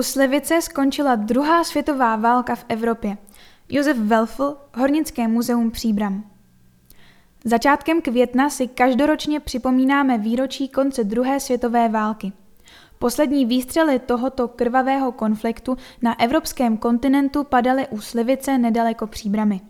U 0.00 0.02
Slivice 0.02 0.62
skončila 0.62 1.14
druhá 1.14 1.64
světová 1.64 2.16
válka 2.16 2.54
v 2.54 2.64
Evropě. 2.68 3.18
Josef 3.68 3.96
Welfl, 3.96 4.56
Hornické 4.74 5.28
muzeum 5.28 5.70
Příbram. 5.70 6.24
Začátkem 7.44 8.02
května 8.02 8.50
si 8.50 8.68
každoročně 8.68 9.40
připomínáme 9.40 10.18
výročí 10.18 10.68
konce 10.68 11.04
druhé 11.04 11.40
světové 11.40 11.88
války. 11.88 12.32
Poslední 12.98 13.46
výstřely 13.46 13.98
tohoto 13.98 14.48
krvavého 14.48 15.12
konfliktu 15.12 15.76
na 16.02 16.20
evropském 16.20 16.76
kontinentu 16.76 17.44
padaly 17.44 17.86
u 17.90 18.00
Slivice 18.00 18.58
nedaleko 18.58 19.06
Příbramy. 19.06 19.60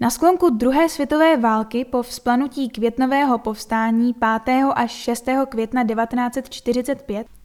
Na 0.00 0.10
sklonku 0.10 0.50
druhé 0.50 0.88
světové 0.88 1.36
války 1.36 1.84
po 1.84 2.02
vzplanutí 2.02 2.68
květnového 2.68 3.38
povstání 3.38 4.14
5. 4.44 4.64
až 4.74 4.90
6. 4.90 5.28
května 5.48 5.84
1945 5.84 7.37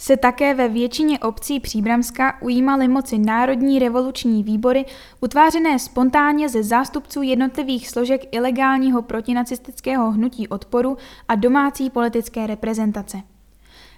se 0.00 0.16
také 0.16 0.54
ve 0.54 0.68
většině 0.68 1.18
obcí 1.18 1.60
Příbramska 1.60 2.42
ujímaly 2.42 2.88
moci 2.88 3.18
národní 3.18 3.78
revoluční 3.78 4.42
výbory, 4.42 4.84
utvářené 5.20 5.78
spontánně 5.78 6.48
ze 6.48 6.62
zástupců 6.62 7.22
jednotlivých 7.22 7.88
složek 7.88 8.20
ilegálního 8.34 9.02
protinacistického 9.02 10.10
hnutí 10.10 10.48
odporu 10.48 10.96
a 11.28 11.34
domácí 11.34 11.90
politické 11.90 12.46
reprezentace. 12.46 13.22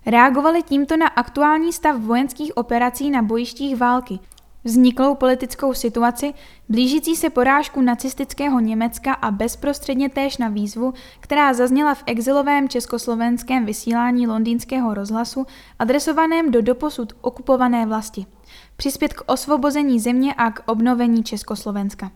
Reagovali 0.06 0.62
tímto 0.62 0.96
na 0.96 1.06
aktuální 1.06 1.72
stav 1.72 1.96
vojenských 2.00 2.56
operací 2.56 3.10
na 3.10 3.22
bojištích 3.22 3.76
války– 3.76 4.18
Vzniklou 4.64 5.14
politickou 5.14 5.74
situaci, 5.74 6.34
blížící 6.68 7.16
se 7.16 7.30
porážku 7.30 7.80
nacistického 7.80 8.60
Německa 8.60 9.12
a 9.12 9.30
bezprostředně 9.30 10.08
též 10.08 10.38
na 10.38 10.48
výzvu, 10.48 10.94
která 11.20 11.54
zazněla 11.54 11.94
v 11.94 12.02
exilovém 12.06 12.68
československém 12.68 13.66
vysílání 13.66 14.26
londýnského 14.26 14.94
rozhlasu, 14.94 15.46
adresovaném 15.78 16.50
do 16.50 16.62
doposud 16.62 17.12
okupované 17.20 17.86
vlasti. 17.86 18.26
Přispět 18.76 19.12
k 19.12 19.22
osvobození 19.26 20.00
země 20.00 20.34
a 20.34 20.50
k 20.50 20.62
obnovení 20.66 21.24
Československa. 21.24 22.10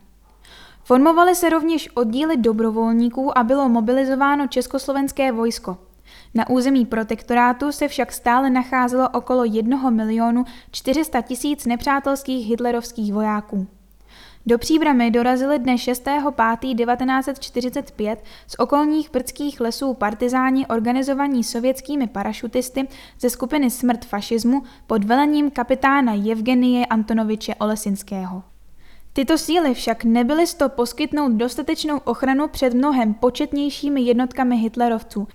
Formovaly 0.83 1.35
se 1.35 1.49
rovněž 1.49 1.89
oddíly 1.93 2.37
dobrovolníků 2.37 3.37
a 3.37 3.43
bylo 3.43 3.69
mobilizováno 3.69 4.47
československé 4.47 5.31
vojsko– 5.31 5.77
na 6.33 6.49
území 6.49 6.85
protektorátu 6.85 7.71
se 7.71 7.87
však 7.87 8.11
stále 8.11 8.49
nacházelo 8.49 9.09
okolo 9.09 9.45
1 9.45 9.89
milionu 9.89 10.45
400 10.71 11.21
tisíc 11.21 11.65
nepřátelských 11.65 12.47
hitlerovských 12.47 13.13
vojáků. 13.13 13.67
Do 14.45 14.57
Příbramy 14.57 15.11
dorazili 15.11 15.59
dne 15.59 15.75
6.5.1945 15.75 18.17
z 18.47 18.55
okolních 18.57 19.11
brdských 19.11 19.59
lesů 19.59 19.93
partizáni 19.93 20.67
organizovaní 20.67 21.43
sovětskými 21.43 22.07
parašutisty 22.07 22.87
ze 23.19 23.29
skupiny 23.29 23.71
Smrt 23.71 24.05
fašismu 24.05 24.63
pod 24.87 25.03
velením 25.03 25.51
kapitána 25.51 26.13
Evgenie 26.31 26.85
Antonoviče 26.85 27.55
Olesinského. 27.55 28.43
Tyto 29.13 29.37
síly 29.37 29.73
však 29.73 30.03
nebyly 30.03 30.47
sto 30.47 30.69
poskytnout 30.69 31.31
dostatečnou 31.31 31.97
ochranu 31.97 32.47
před 32.47 32.73
mnohem 32.73 33.13
početnějšími 33.13 34.01
jednotkami 34.01 34.57
hitlerovců, 34.57 35.27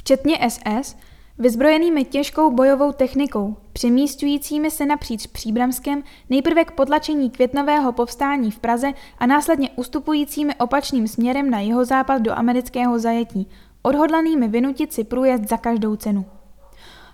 včetně 0.00 0.38
SS, 0.50 0.96
vyzbrojenými 1.38 2.04
těžkou 2.04 2.50
bojovou 2.50 2.92
technikou, 2.92 3.56
přemístujícími 3.72 4.70
se 4.70 4.86
napříč 4.86 5.26
Příbramskem 5.26 6.02
nejprve 6.30 6.64
k 6.64 6.70
potlačení 6.70 7.30
květnového 7.30 7.92
povstání 7.92 8.50
v 8.50 8.58
Praze 8.58 8.92
a 9.18 9.26
následně 9.26 9.70
ustupujícími 9.76 10.54
opačným 10.54 11.08
směrem 11.08 11.50
na 11.50 11.60
jeho 11.60 11.84
západ 11.84 12.22
do 12.22 12.32
amerického 12.32 12.98
zajetí, 12.98 13.48
odhodlanými 13.82 14.48
vynutit 14.48 14.92
si 14.92 15.04
průjezd 15.04 15.48
za 15.48 15.56
každou 15.56 15.96
cenu. 15.96 16.24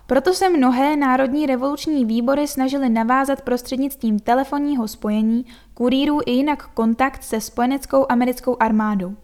Proto 0.07 0.33
se 0.33 0.49
mnohé 0.49 0.95
národní 0.95 1.45
revoluční 1.45 2.05
výbory 2.05 2.47
snažily 2.47 2.89
navázat 2.89 3.41
prostřednictvím 3.41 4.19
telefonního 4.19 4.87
spojení, 4.87 5.45
kurýrů 5.73 6.19
i 6.25 6.31
jinak 6.31 6.67
kontakt 6.67 7.23
se 7.23 7.41
spojeneckou 7.41 8.05
americkou 8.09 8.57
armádou 8.59 9.15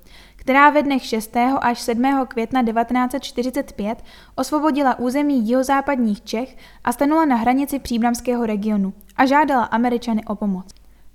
která 0.44 0.70
ve 0.70 0.84
dnech 0.84 1.06
6. 1.06 1.38
až 1.62 1.80
7. 1.80 2.26
května 2.28 2.64
1945 2.64 4.04
osvobodila 4.36 5.00
území 5.00 5.48
jihozápadních 5.48 6.22
Čech 6.24 6.58
a 6.84 6.92
stanula 6.92 7.26
na 7.26 7.36
hranici 7.36 7.80
příbramského 7.80 8.46
regionu 8.46 8.94
a 9.16 9.26
žádala 9.26 9.64
Američany 9.64 10.26
o 10.26 10.36
pomoc. 10.36 10.66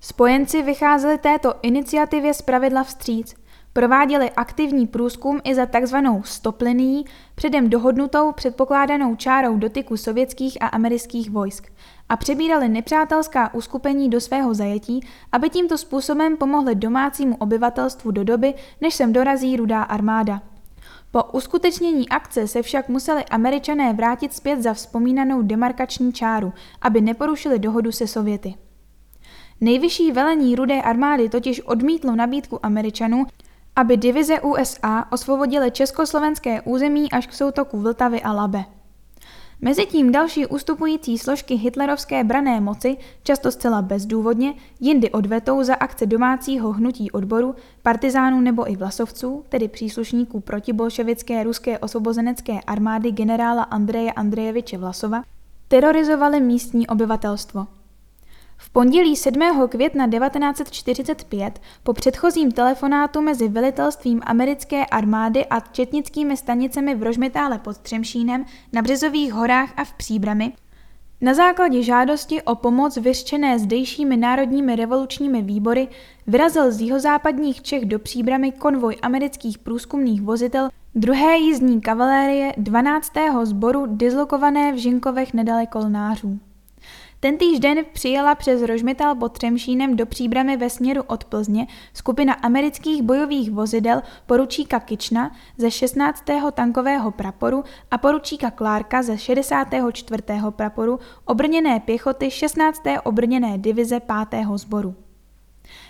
Spojenci 0.00 0.62
vycházeli 0.62 1.18
této 1.18 1.54
iniciativě 1.62 2.34
zpravidla 2.34 2.84
vstříc, 2.84 3.34
prováděli 3.78 4.30
aktivní 4.30 4.86
průzkum 4.86 5.40
i 5.44 5.54
za 5.54 5.66
takzvanou 5.66 6.22
stoplinií, 6.22 7.04
předem 7.34 7.70
dohodnutou 7.70 8.32
předpokládanou 8.32 9.16
čárou 9.16 9.56
dotyku 9.56 9.96
sovětských 9.96 10.62
a 10.62 10.66
amerických 10.66 11.30
vojsk 11.30 11.72
a 12.08 12.16
přebírali 12.16 12.68
nepřátelská 12.68 13.54
uskupení 13.54 14.10
do 14.10 14.20
svého 14.20 14.54
zajetí, 14.54 15.00
aby 15.32 15.50
tímto 15.50 15.78
způsobem 15.78 16.36
pomohli 16.36 16.74
domácímu 16.74 17.36
obyvatelstvu 17.36 18.10
do 18.10 18.24
doby, 18.24 18.54
než 18.80 18.94
sem 18.94 19.12
dorazí 19.12 19.56
rudá 19.56 19.82
armáda. 19.82 20.42
Po 21.10 21.22
uskutečnění 21.22 22.08
akce 22.08 22.48
se 22.48 22.62
však 22.62 22.88
museli 22.88 23.24
američané 23.24 23.92
vrátit 23.92 24.34
zpět 24.34 24.62
za 24.62 24.74
vzpomínanou 24.74 25.42
demarkační 25.42 26.12
čáru, 26.12 26.52
aby 26.82 27.00
neporušili 27.00 27.58
dohodu 27.58 27.92
se 27.92 28.06
Sověty. 28.06 28.54
Nejvyšší 29.60 30.12
velení 30.12 30.54
rudé 30.54 30.82
armády 30.82 31.28
totiž 31.28 31.60
odmítlo 31.60 32.16
nabídku 32.16 32.66
Američanů, 32.66 33.26
aby 33.78 33.96
divize 33.96 34.40
USA 34.40 35.04
osvobodily 35.12 35.70
československé 35.70 36.62
území 36.62 37.12
až 37.12 37.26
k 37.26 37.34
soutoku 37.34 37.80
Vltavy 37.80 38.22
a 38.22 38.32
Labe. 38.32 38.64
Mezitím 39.60 40.12
další 40.12 40.46
ustupující 40.46 41.18
složky 41.18 41.54
hitlerovské 41.54 42.24
brané 42.24 42.60
moci, 42.60 42.96
často 43.22 43.52
zcela 43.52 43.82
bezdůvodně, 43.82 44.54
jindy 44.80 45.10
odvetou 45.10 45.62
za 45.62 45.74
akce 45.74 46.06
domácího 46.06 46.72
hnutí 46.72 47.10
odboru, 47.10 47.54
partizánů 47.82 48.40
nebo 48.40 48.70
i 48.70 48.76
vlasovců, 48.76 49.44
tedy 49.48 49.68
příslušníků 49.68 50.40
protibolševické 50.40 51.42
ruské 51.42 51.78
osvobozenecké 51.78 52.60
armády 52.66 53.12
generála 53.12 53.62
Andreje 53.62 54.12
Andrejeviče 54.12 54.78
Vlasova, 54.78 55.22
terorizovali 55.68 56.40
místní 56.40 56.86
obyvatelstvo. 56.86 57.66
V 58.60 58.70
pondělí 58.70 59.16
7. 59.16 59.68
května 59.68 60.08
1945 60.08 61.60
po 61.82 61.92
předchozím 61.92 62.52
telefonátu 62.52 63.20
mezi 63.20 63.48
velitelstvím 63.48 64.20
americké 64.24 64.86
armády 64.86 65.46
a 65.46 65.60
četnickými 65.60 66.36
stanicemi 66.36 66.94
v 66.94 67.02
Rožmetále 67.02 67.58
pod 67.58 67.78
Třemšínem, 67.78 68.44
na 68.72 68.82
Březových 68.82 69.32
horách 69.32 69.72
a 69.76 69.84
v 69.84 69.92
Příbrami 69.92 70.52
na 71.20 71.34
základě 71.34 71.82
žádosti 71.82 72.42
o 72.42 72.54
pomoc 72.54 72.96
vyřčené 72.96 73.58
zdejšími 73.58 74.16
národními 74.16 74.76
revolučními 74.76 75.42
výbory 75.42 75.88
vyrazil 76.26 76.72
z 76.72 76.80
jihozápadních 76.80 77.62
Čech 77.62 77.84
do 77.84 77.98
Příbramy 77.98 78.52
konvoj 78.52 78.96
amerických 79.02 79.58
průzkumných 79.58 80.22
vozitel 80.22 80.68
druhé 80.94 81.36
jízdní 81.36 81.80
kavalérie 81.80 82.52
12. 82.56 83.12
sboru 83.42 83.86
dislokované 83.86 84.72
v 84.72 84.76
Žinkovech 84.76 85.34
nedaleko 85.34 85.78
Lnářů. 85.78 86.38
Ten 87.20 87.36
den 87.58 87.78
přijela 87.92 88.34
přes 88.34 88.62
Rožmital 88.62 89.14
pod 89.14 89.32
Třemšínem 89.32 89.96
do 89.96 90.06
příbramy 90.06 90.56
ve 90.56 90.70
směru 90.70 91.02
od 91.06 91.24
Plzně 91.24 91.66
skupina 91.94 92.32
amerických 92.32 93.02
bojových 93.02 93.50
vozidel 93.50 94.02
poručíka 94.26 94.80
Kična 94.80 95.30
ze 95.56 95.70
16. 95.70 96.24
tankového 96.52 97.10
praporu 97.10 97.64
a 97.90 97.98
poručíka 97.98 98.50
Klárka 98.50 99.02
ze 99.02 99.18
64. 99.18 100.22
praporu 100.50 101.00
obrněné 101.24 101.80
pěchoty 101.80 102.30
16. 102.30 102.82
obrněné 103.04 103.58
divize 103.58 104.00
5. 104.30 104.46
sboru. 104.54 105.07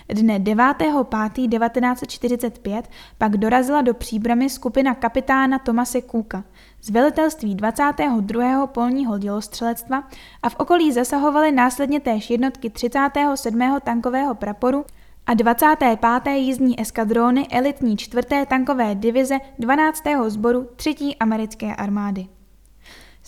Dne 0.09 0.39
9.5.1945 0.39 2.83
pak 3.19 3.37
dorazila 3.37 3.83
do 3.83 3.95
příbramy 3.95 4.51
skupina 4.51 4.95
kapitána 4.95 5.59
Tomase 5.59 6.03
Kůka 6.03 6.45
z 6.83 6.91
velitelství 6.91 7.55
22. 7.55 8.67
polního 8.67 9.19
dělostřelectva 9.19 10.09
a 10.43 10.49
v 10.49 10.57
okolí 10.59 10.93
zasahovaly 10.93 11.53
následně 11.53 12.01
též 12.01 12.31
jednotky 12.31 12.71
37. 12.71 13.81
tankového 13.85 14.35
praporu 14.35 14.85
a 15.27 15.35
25. 15.35 15.99
jízdní 16.33 16.81
eskadróny 16.81 17.47
elitní 17.51 17.97
4. 17.97 18.27
tankové 18.49 18.95
divize 18.95 19.39
12. 19.59 20.03
sboru 20.29 20.69
3. 20.77 20.95
americké 21.21 21.75
armády. 21.75 22.38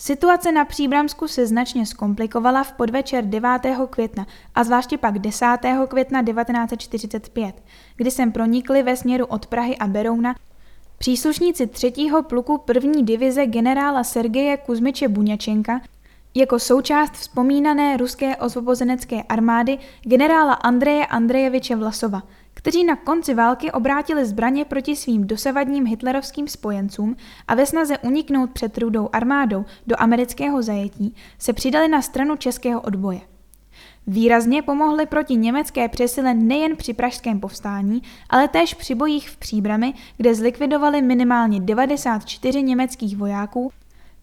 Situace 0.03 0.51
na 0.51 0.65
Příbramsku 0.65 1.27
se 1.27 1.47
značně 1.47 1.85
zkomplikovala 1.85 2.63
v 2.63 2.73
podvečer 2.73 3.25
9. 3.25 3.49
května 3.89 4.27
a 4.55 4.63
zvláště 4.63 4.97
pak 4.97 5.19
10. 5.19 5.45
května 5.87 6.23
1945, 6.23 7.63
kdy 7.95 8.11
sem 8.11 8.31
pronikli 8.31 8.83
ve 8.83 8.97
směru 8.97 9.25
od 9.25 9.45
Prahy 9.45 9.77
a 9.77 9.87
Berouna 9.87 10.35
příslušníci 10.97 11.67
3. 11.67 11.93
pluku 12.21 12.63
1. 12.73 12.91
divize 13.01 13.45
generála 13.45 14.03
Sergeje 14.03 14.57
Kuzmiče 14.57 15.07
Buňačenka 15.07 15.81
jako 16.35 16.59
součást 16.59 17.13
vzpomínané 17.13 17.97
ruské 17.97 18.35
osvobozenecké 18.35 19.23
armády 19.23 19.77
generála 20.01 20.53
Andreje 20.53 21.05
Andrejeviče 21.05 21.75
Vlasova, 21.75 22.23
kteří 22.53 22.83
na 22.83 22.95
konci 22.95 23.33
války 23.33 23.71
obrátili 23.71 24.25
zbraně 24.25 24.65
proti 24.65 24.95
svým 24.95 25.27
dosavadním 25.27 25.85
hitlerovským 25.85 26.47
spojencům 26.47 27.15
a 27.47 27.55
ve 27.55 27.65
snaze 27.65 27.97
uniknout 27.97 28.51
před 28.51 28.77
rudou 28.77 29.09
armádou 29.13 29.65
do 29.87 29.95
amerického 29.99 30.61
zajetí 30.61 31.15
se 31.39 31.53
přidali 31.53 31.87
na 31.87 32.01
stranu 32.01 32.35
českého 32.35 32.81
odboje. 32.81 33.21
Výrazně 34.07 34.61
pomohli 34.61 35.05
proti 35.05 35.35
německé 35.35 35.89
přesile 35.89 36.33
nejen 36.33 36.75
při 36.75 36.93
pražském 36.93 37.39
povstání, 37.39 38.01
ale 38.29 38.47
též 38.47 38.73
při 38.73 38.95
bojích 38.95 39.29
v 39.29 39.37
Příbrami, 39.37 39.93
kde 40.17 40.35
zlikvidovali 40.35 41.01
minimálně 41.01 41.59
94 41.59 42.63
německých 42.63 43.17
vojáků 43.17 43.71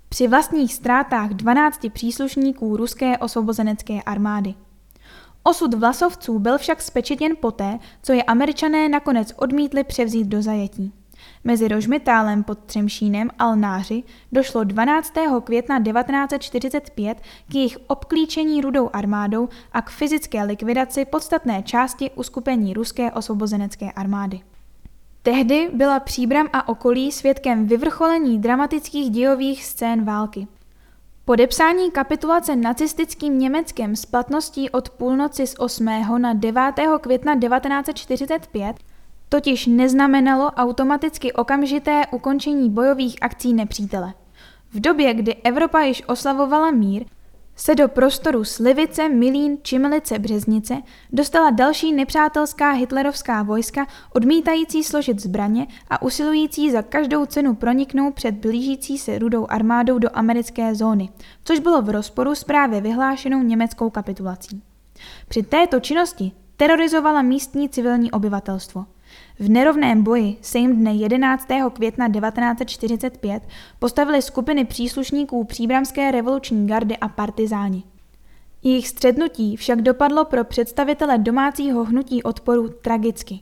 při 0.08 0.28
vlastních 0.28 0.74
ztrátách 0.74 1.31
12 1.31 1.86
příslušníků 1.92 2.76
ruské 2.76 3.19
osvobozenecké 3.19 4.02
armády. 4.02 4.54
Osud 5.48 5.74
vlasovců 5.74 6.38
byl 6.38 6.58
však 6.58 6.82
spečetěn 6.82 7.32
poté, 7.40 7.78
co 8.02 8.12
je 8.12 8.22
američané 8.22 8.88
nakonec 8.88 9.32
odmítli 9.36 9.84
převzít 9.84 10.26
do 10.26 10.42
zajetí. 10.42 10.92
Mezi 11.44 11.68
Rožmitálem 11.68 12.44
pod 12.44 12.58
Třemšínem 12.58 13.30
a 13.38 13.46
Lnáři 13.46 14.02
došlo 14.32 14.64
12. 14.64 15.12
května 15.44 15.82
1945 15.82 17.20
k 17.48 17.54
jejich 17.54 17.78
obklíčení 17.86 18.60
rudou 18.60 18.90
armádou 18.92 19.48
a 19.72 19.82
k 19.82 19.90
fyzické 19.90 20.44
likvidaci 20.44 21.04
podstatné 21.04 21.62
části 21.62 22.10
uskupení 22.10 22.74
ruské 22.74 23.12
osvobozenecké 23.12 23.92
armády. 23.92 24.40
Tehdy 25.22 25.70
byla 25.72 26.00
Příbram 26.00 26.46
a 26.52 26.68
okolí 26.68 27.12
svědkem 27.12 27.66
vyvrcholení 27.66 28.38
dramatických 28.38 29.10
dějových 29.10 29.64
scén 29.64 30.04
války. 30.04 30.46
Podepsání 31.28 31.90
kapitulace 31.90 32.56
nacistickým 32.56 33.38
Německem 33.38 33.96
s 33.96 34.06
platností 34.06 34.70
od 34.70 34.90
půlnoci 34.90 35.46
z 35.46 35.54
8. 35.58 35.84
na 36.19 36.32
9. 36.34 36.62
května 37.00 37.40
1945 37.40 38.76
totiž 39.28 39.66
neznamenalo 39.66 40.50
automaticky 40.50 41.32
okamžité 41.32 42.02
ukončení 42.12 42.70
bojových 42.70 43.16
akcí 43.20 43.52
nepřítele. 43.52 44.14
V 44.72 44.80
době, 44.80 45.14
kdy 45.14 45.34
Evropa 45.34 45.80
již 45.80 46.02
oslavovala 46.06 46.70
mír, 46.70 47.04
se 47.58 47.75
do 47.75 47.88
prostoru 47.88 48.44
Slivice, 48.44 49.08
Milín, 49.08 49.58
Čimelice, 49.62 50.19
Březnice 50.19 50.82
dostala 51.12 51.50
další 51.50 51.93
nepřátelská 51.93 52.70
hitlerovská 52.70 53.43
vojska 53.43 53.87
odmítající 54.14 54.84
složit 54.84 55.22
zbraně 55.22 55.66
a 55.90 56.02
usilující 56.02 56.70
za 56.70 56.82
každou 56.82 57.26
cenu 57.26 57.55
proniknout 57.55 58.14
před 58.14 58.34
blížící 58.34 58.99
se 58.99 59.19
rudou 59.19 59.46
armádou 59.49 59.99
do 59.99 60.08
americké 60.12 60.75
zóny, 60.75 61.08
což 61.44 61.58
bylo 61.58 61.82
v 61.82 61.90
rozporu 61.90 62.34
s 62.34 62.44
právě 62.44 62.81
vyhlášenou 62.81 63.43
německou 63.43 63.90
kapitulací. 63.90 64.62
Při 65.28 65.43
této 65.43 65.81
činnosti 65.81 66.32
terorizovala 66.56 67.22
místní 67.22 67.69
civilní 67.69 68.10
obyvatelstvo– 68.10 68.87
v 69.38 69.49
nerovném 69.49 70.02
boji 70.02 70.37
se 70.43 70.58
jim 70.58 70.76
dne 70.76 70.94
11. 70.94 71.49
května 71.73 72.08
1945 72.08 73.43
postavily 73.79 74.23
skupiny 74.23 74.64
příslušníků 74.64 75.44
příbramské 75.44 76.11
revoluční 76.11 76.67
gardy 76.67 76.96
a 76.96 77.08
partizáni. 77.08 77.82
Jejich 78.62 78.88
střednutí 78.88 79.56
však 79.56 79.82
dopadlo 79.82 80.25
pro 80.25 80.44
představitele 80.44 81.19
domácího 81.19 81.85
hnutí 81.85 82.23
odporu 82.23 82.69
tragicky. 82.69 83.40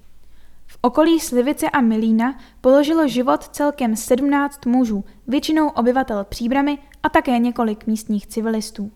V 0.66 0.78
okolí 0.80 1.20
Slivice 1.20 1.70
a 1.70 1.80
Milína 1.80 2.38
položilo 2.60 3.08
život 3.08 3.48
celkem 3.48 3.96
17 3.96 4.66
mužů, 4.66 5.04
většinou 5.26 5.68
obyvatel 5.68 6.24
Příbramy 6.24 6.78
a 7.02 7.08
také 7.08 7.38
několik 7.38 7.86
místních 7.86 8.26
civilistů. 8.26 8.90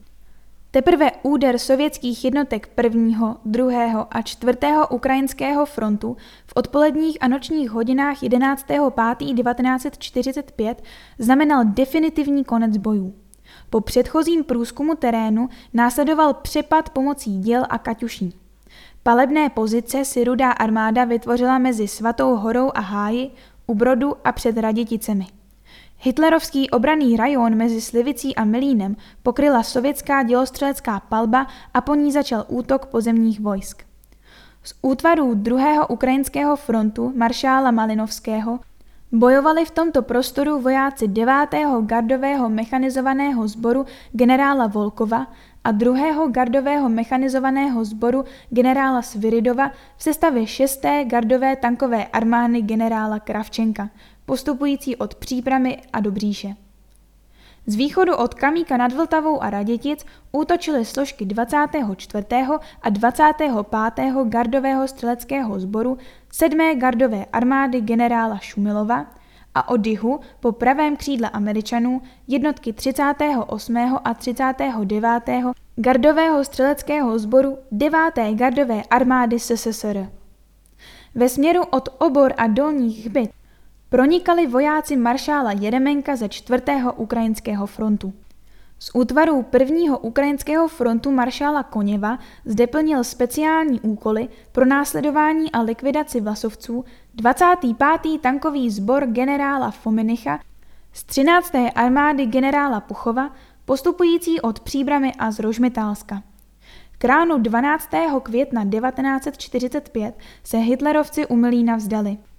Teprve 0.72 1.11
úder 1.22 1.58
sovětských 1.58 2.25
jednotek 2.25 2.67
prvního, 2.67 3.37
druhého 3.44 4.06
a 4.11 4.22
čtvrtého 4.22 4.88
ukrajinského 4.88 5.67
frontu 5.67 6.17
v 6.46 6.52
odpoledních 6.56 7.19
a 7.20 7.28
nočních 7.28 7.70
hodinách 7.70 8.22
11.5.1945 8.22 10.75
znamenal 11.19 11.64
definitivní 11.64 12.44
konec 12.44 12.76
bojů. 12.76 13.14
Po 13.70 13.81
předchozím 13.81 14.44
průzkumu 14.44 14.94
terénu 14.94 15.49
následoval 15.75 16.34
přepad 16.34 16.90
pomocí 16.90 17.38
děl 17.38 17.62
a 17.69 17.78
kaťuší. 17.78 18.34
Palebné 19.02 19.49
pozice 19.49 20.05
si 20.05 20.25
rudá 20.25 20.52
armáda 20.52 21.05
vytvořila 21.05 21.58
mezi 21.58 21.88
Svatou 21.88 22.37
horou 22.37 22.70
a 22.75 22.81
Háji, 22.81 23.31
u 23.67 23.75
Brodu 23.75 24.14
a 24.25 24.32
před 24.32 24.56
Raděticemi. 24.56 25.26
Hitlerovský 26.02 26.70
obraný 26.70 27.17
rajon 27.17 27.55
mezi 27.55 27.81
Slivicí 27.81 28.37
a 28.37 28.44
Milínem 28.44 28.97
pokryla 29.23 29.62
sovětská 29.62 30.23
dělostřelecká 30.23 31.00
palba 31.00 31.47
a 31.75 31.81
po 31.81 31.94
ní 31.94 32.12
začal 32.12 32.44
útok 32.49 32.87
pozemních 32.87 33.41
vojsk. 33.41 33.82
Z 34.62 34.75
útvarů 34.82 35.35
druhého 35.35 35.87
ukrajinského 35.87 36.56
frontu 36.56 37.12
maršála 37.17 37.70
Malinovského 37.70 38.58
bojovali 39.12 39.64
v 39.64 39.70
tomto 39.70 40.02
prostoru 40.02 40.61
vojáci 40.61 41.08
9. 41.08 41.35
gardového 41.81 42.49
mechanizovaného 42.49 43.49
sboru 43.49 43.87
generála 44.12 44.67
Volkova 44.67 45.26
a 45.64 45.73
2. 45.73 46.29
gardového 46.29 46.88
mechanizovaného 46.88 47.85
sboru 47.85 48.25
generála 48.50 49.03
Sviridova 49.03 49.70
v 49.96 50.03
sestavě 50.03 50.46
6. 50.46 50.81
gardové 51.05 51.56
tankové 51.56 52.06
armády 52.06 52.62
generála 52.62 53.19
Kravčenka, 53.19 53.91
postupující 54.31 54.97
od 54.97 55.15
Příbramy 55.15 55.82
a 55.93 56.00
do 56.00 56.11
Bříše. 56.11 56.55
Z 57.67 57.75
východu 57.75 58.17
od 58.17 58.35
Kamíka 58.35 58.77
nad 58.77 58.93
Vltavou 58.93 59.43
a 59.43 59.50
Radětic 59.50 60.06
útočily 60.32 60.85
složky 60.85 61.25
24. 61.25 62.27
a 62.82 62.91
25. 62.91 63.53
gardového 64.25 64.88
střeleckého 64.88 65.61
sboru 65.61 65.99
7. 66.32 66.79
gardové 66.79 67.25
armády 67.32 67.81
generála 67.81 68.38
Šumilova 68.38 69.06
a 69.55 69.69
od 69.69 69.87
jihu 69.87 70.21
po 70.41 70.53
pravém 70.53 70.97
křídle 70.97 71.31
Američanů 71.31 72.03
jednotky 72.29 72.73
38. 72.73 73.77
a 74.05 74.15
39. 74.15 75.55
gardového 75.77 76.44
střeleckého 76.44 77.19
sboru 77.19 77.59
9. 77.73 78.00
gardové 78.32 78.82
armády 78.91 79.38
SSSR. 79.38 80.09
Ve 81.15 81.29
směru 81.29 81.62
od 81.71 81.88
Obor 81.99 82.35
a 82.37 82.47
Dolních 82.47 83.06
Hbyt 83.06 83.39
pronikali 83.90 84.46
vojáci 84.46 84.96
maršála 84.96 85.52
Jeremenka 85.52 86.16
ze 86.16 86.28
4. 86.28 86.62
ukrajinského 86.96 87.66
frontu. 87.66 88.12
Z 88.78 88.90
útvarů 88.94 89.42
prvního 89.42 89.98
ukrajinského 89.98 90.69
frontu 90.69 91.10
maršála 91.10 91.62
Koněva 91.62 92.19
zde 92.44 92.66
plnil 92.66 93.04
speciální 93.04 93.81
úkoly 93.81 94.28
pro 94.52 94.64
následování 94.64 95.52
a 95.52 95.60
likvidaci 95.60 96.20
vlasovců 96.20 96.84
25. 97.14 97.76
tankový 98.20 98.70
sbor 98.70 99.06
generála 99.06 99.70
Fominicha 99.70 100.38
z 100.93 101.04
13. 101.04 101.52
armády 101.75 102.26
generála 102.26 102.81
Puchova, 102.81 103.31
postupující 103.64 104.40
od 104.40 104.60
Příbramy 104.60 105.12
a 105.19 105.31
z 105.31 105.38
Rožmitálska. 105.38 106.22
K 106.98 107.05
ránu 107.05 107.38
12. 107.38 107.88
května 108.22 108.65
1945 108.65 110.19
se 110.44 110.58
hitlerovci 110.58 111.26
u 111.26 111.36
Milína 111.36 111.76
vzdali– 111.76 112.19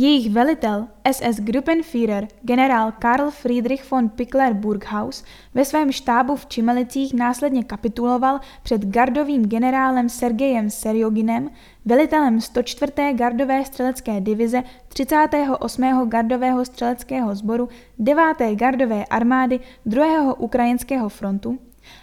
jejich 0.00 0.30
velitel 0.30 0.88
SS 1.12 1.40
Gruppenführer 1.40 2.28
generál 2.42 2.92
Karl 2.98 3.30
Friedrich 3.30 3.90
von 3.90 4.08
Pickler-Burghaus 4.08 5.24
ve 5.54 5.64
svém 5.64 5.92
štábu 5.92 6.36
v 6.36 6.46
Čimelicích 6.46 7.14
následně 7.14 7.64
kapituloval 7.64 8.40
před 8.62 8.84
gardovým 8.84 9.46
generálem 9.46 10.08
Sergejem 10.08 10.70
Serjoginem, 10.70 11.50
velitelem 11.84 12.40
104. 12.40 12.92
gardové 13.12 13.64
střelecké 13.64 14.20
divize 14.20 14.62
38. 14.88 16.08
gardového 16.08 16.64
střeleckého 16.64 17.34
sboru 17.34 17.68
9. 17.98 18.24
gardové 18.54 19.04
armády 19.04 19.60
2. 19.86 20.40
ukrajinského 20.40 21.08
frontu 21.08 21.58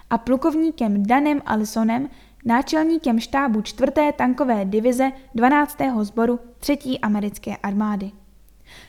a 0.10 0.18
plukovníkem 0.18 1.06
Danem 1.06 1.42
Alisonem, 1.46 2.10
náčelníkem 2.46 3.20
štábu 3.20 3.62
4. 3.62 3.92
tankové 4.18 4.66
divize 4.66 5.12
12. 5.36 5.78
sboru 6.02 6.40
3. 6.60 6.78
americké 7.02 7.58
armády. 7.58 8.12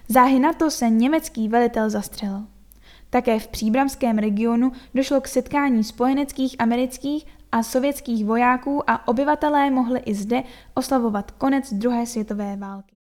Záhy 0.09 0.39
na 0.39 0.53
to 0.53 0.71
se 0.71 0.91
německý 0.91 1.49
velitel 1.49 1.91
zastřelil. 1.91 2.47
Také 3.11 3.39
v 3.39 3.49
příbramském 3.49 4.19
regionu 4.19 4.73
došlo 4.95 5.21
k 5.21 5.29
setkání 5.29 5.85
spojeneckých, 5.85 6.57
amerických 6.59 7.27
a 7.53 7.63
sovětských 7.63 8.25
vojáků 8.25 8.91
a 8.91 9.09
obyvatelé 9.09 9.71
mohli 9.71 10.01
i 10.01 10.15
zde 10.15 10.43
oslavovat 10.75 11.31
konec 11.31 11.73
druhé 11.73 12.07
světové 12.07 12.57
války. 12.57 12.96